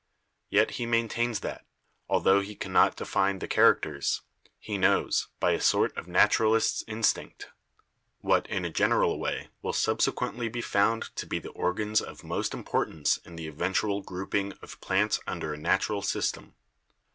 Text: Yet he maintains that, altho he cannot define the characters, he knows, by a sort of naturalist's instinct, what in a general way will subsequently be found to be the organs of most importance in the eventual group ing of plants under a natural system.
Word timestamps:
Yet 0.49 0.71
he 0.71 0.87
maintains 0.87 1.41
that, 1.41 1.63
altho 2.09 2.39
he 2.39 2.55
cannot 2.55 2.95
define 2.95 3.37
the 3.37 3.47
characters, 3.47 4.21
he 4.57 4.75
knows, 4.79 5.27
by 5.39 5.51
a 5.51 5.61
sort 5.61 5.95
of 5.95 6.07
naturalist's 6.07 6.83
instinct, 6.87 7.51
what 8.17 8.47
in 8.47 8.65
a 8.65 8.71
general 8.71 9.19
way 9.19 9.49
will 9.61 9.73
subsequently 9.73 10.49
be 10.49 10.59
found 10.59 11.15
to 11.17 11.27
be 11.27 11.37
the 11.37 11.51
organs 11.51 12.01
of 12.01 12.23
most 12.23 12.51
importance 12.55 13.17
in 13.17 13.35
the 13.35 13.45
eventual 13.45 14.01
group 14.01 14.33
ing 14.33 14.53
of 14.53 14.81
plants 14.81 15.19
under 15.27 15.53
a 15.53 15.57
natural 15.59 16.01
system. 16.01 16.55